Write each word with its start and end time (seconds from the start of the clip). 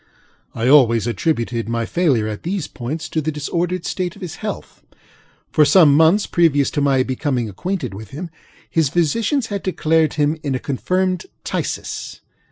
I 0.55 0.67
always 0.67 1.05
attributed 1.05 1.69
my 1.69 1.85
failure 1.85 2.27
at 2.27 2.41
these 2.41 2.67
points 2.67 3.07
to 3.09 3.21
the 3.21 3.31
disordered 3.31 3.85
state 3.85 4.15
of 4.15 4.23
his 4.23 4.37
health. 4.37 4.81
For 5.51 5.63
some 5.63 5.95
months 5.95 6.25
previous 6.25 6.71
to 6.71 6.81
my 6.81 7.03
becoming 7.03 7.47
acquainted 7.47 7.93
with 7.93 8.09
him, 8.09 8.31
his 8.67 8.89
physicians 8.89 9.47
had 9.53 9.61
declared 9.61 10.13
him 10.15 10.37
in 10.41 10.55
a 10.55 10.59
confirmed 10.59 11.27
phthisis. 11.45 12.21